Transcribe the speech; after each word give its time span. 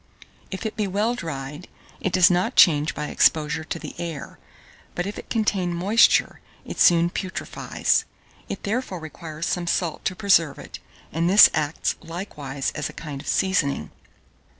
If 0.49 0.65
it 0.65 0.75
be 0.75 0.87
well 0.87 1.13
dried, 1.13 1.67
it 1.99 2.11
does 2.11 2.31
not 2.31 2.55
change 2.55 2.95
by 2.95 3.09
exposure 3.09 3.63
to 3.65 3.77
the 3.77 3.93
air; 3.99 4.39
but 4.95 5.05
if 5.05 5.19
it 5.19 5.29
contain 5.29 5.75
moisture, 5.75 6.41
it 6.65 6.79
soon 6.79 7.11
putrefies. 7.11 8.05
It 8.49 8.63
therefore 8.63 8.99
requires 8.99 9.45
some 9.45 9.67
salt 9.67 10.03
to 10.05 10.15
preserve 10.15 10.57
it, 10.57 10.79
and 11.13 11.29
this 11.29 11.51
acts 11.53 11.97
likewise 12.01 12.71
as 12.73 12.89
a 12.89 12.93
kind 12.93 13.21
of 13.21 13.27
seasoning. 13.27 13.91